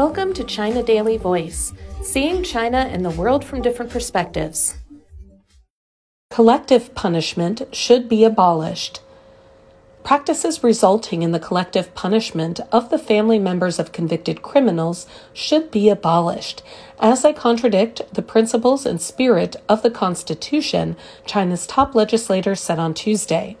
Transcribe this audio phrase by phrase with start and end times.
[0.00, 4.78] Welcome to China Daily Voice, seeing China and the world from different perspectives.
[6.30, 9.02] Collective punishment should be abolished.
[10.02, 15.90] Practices resulting in the collective punishment of the family members of convicted criminals should be
[15.90, 16.62] abolished,
[16.98, 20.96] as they contradict the principles and spirit of the Constitution,
[21.26, 23.58] China's top legislator said on Tuesday.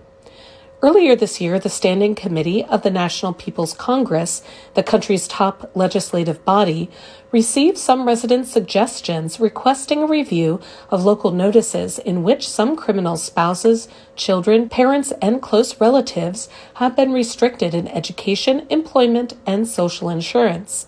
[0.82, 4.42] Earlier this year, the Standing Committee of the National People's Congress,
[4.72, 6.88] the country's top legislative body,
[7.30, 10.58] received some resident suggestions requesting a review
[10.88, 17.12] of local notices in which some criminal spouses, children, parents, and close relatives have been
[17.12, 20.86] restricted in education, employment, and social insurance.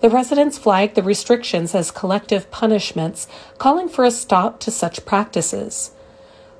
[0.00, 5.92] The residents flagged the restrictions as collective punishments, calling for a stop to such practices.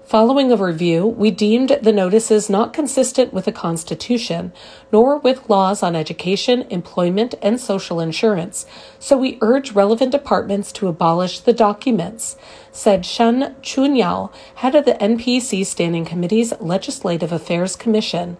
[0.08, 4.54] Following a review, we deemed the notices not consistent with the Constitution,
[4.90, 8.64] nor with laws on education, employment, and social insurance,
[8.98, 12.38] so we urge relevant departments to abolish the documents,
[12.72, 18.38] said Shen Chunyao, head of the NPC Standing Committee's Legislative Affairs Commission.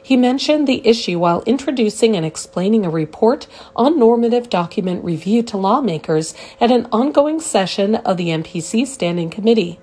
[0.00, 5.56] He mentioned the issue while introducing and explaining a report on normative document review to
[5.56, 9.80] lawmakers at an ongoing session of the NPC Standing Committee.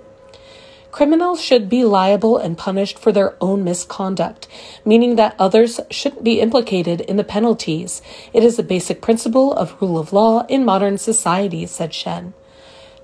[0.96, 4.48] Criminals should be liable and punished for their own misconduct,
[4.86, 8.02] meaning that others shouldn't be implicated in the penalties.
[8.32, 12.34] It is a basic principle of rule of law in modern society, said Shen.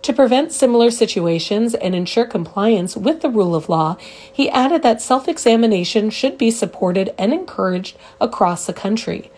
[0.03, 3.97] To prevent similar situations and ensure compliance with the rule of law,
[4.31, 9.29] he added that self examination should be supported and encouraged across the country.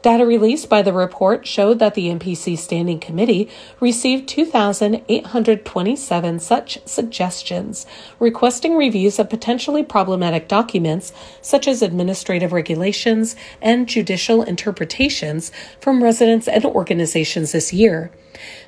[0.00, 7.84] Data released by the report showed that the NPC Standing Committee received 2,827 such suggestions,
[8.20, 16.46] requesting reviews of potentially problematic documents such as administrative regulations and judicial interpretations from residents
[16.46, 18.12] and organizations this year.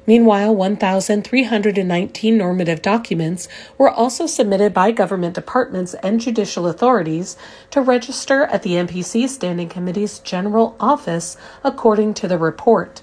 [0.06, 3.48] Meanwhile, 1,319 normative documents
[3.78, 7.36] were also submitted by government departments and judicial authorities
[7.70, 13.02] to register at the NPC Standing Committee's General Office, according to the report.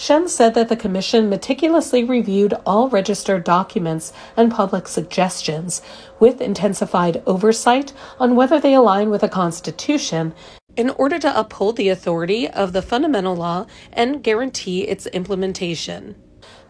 [0.00, 5.82] Shen said that the Commission meticulously reviewed all registered documents and public suggestions,
[6.18, 10.32] with intensified oversight on whether they align with the Constitution
[10.76, 16.14] in order to uphold the authority of the fundamental law and guarantee its implementation.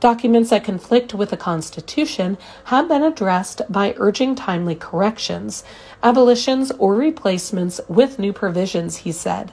[0.01, 5.63] Documents that conflict with the Constitution have been addressed by urging timely corrections,
[6.03, 9.53] abolitions, or replacements with new provisions, he said.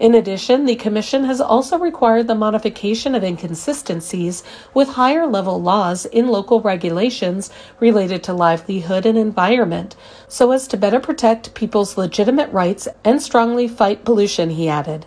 [0.00, 6.06] In addition, the Commission has also required the modification of inconsistencies with higher level laws
[6.06, 7.50] in local regulations
[7.80, 9.96] related to livelihood and environment,
[10.28, 15.04] so as to better protect people's legitimate rights and strongly fight pollution, he added.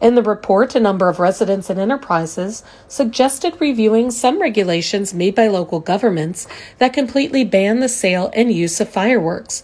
[0.00, 5.46] In the report, a number of residents and enterprises suggested reviewing some regulations made by
[5.46, 6.48] local governments
[6.78, 9.62] that completely ban the sale and use of fireworks,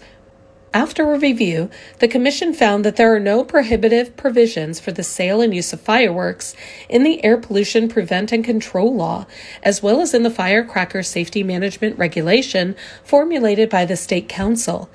[0.74, 1.68] after a review,
[1.98, 5.80] the Commission found that there are no prohibitive provisions for the sale and use of
[5.80, 6.54] fireworks
[6.88, 9.26] in the Air Pollution Prevent and Control Law,
[9.62, 12.74] as well as in the Firecracker Safety Management Regulation
[13.04, 14.88] formulated by the State Council.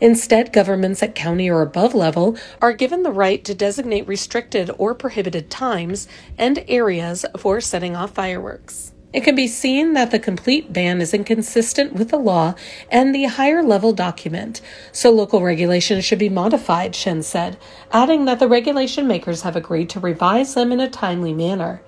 [0.00, 4.94] Instead, governments at county or above level are given the right to designate restricted or
[4.94, 6.06] prohibited times
[6.38, 8.92] and areas for setting off fireworks.
[9.14, 12.56] It can be seen that the complete ban is inconsistent with the law
[12.90, 14.60] and the higher level document,
[14.90, 17.56] so local regulations should be modified, Shen said,
[17.92, 21.80] adding that the regulation makers have agreed to revise them in a timely manner.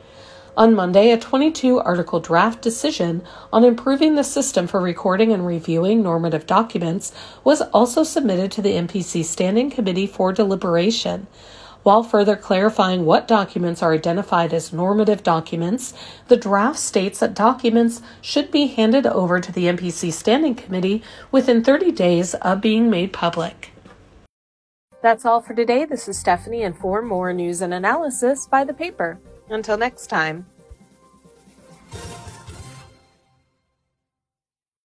[0.56, 6.04] On Monday, a 22 article draft decision on improving the system for recording and reviewing
[6.04, 7.12] normative documents
[7.42, 11.26] was also submitted to the NPC Standing Committee for deliberation.
[11.86, 15.94] While further clarifying what documents are identified as normative documents,
[16.26, 21.62] the draft states that documents should be handed over to the NPC Standing Committee within
[21.62, 23.70] 30 days of being made public.
[25.00, 25.84] That's all for today.
[25.84, 29.20] This is Stephanie, and for more news and analysis, buy the paper.
[29.48, 30.46] Until next time.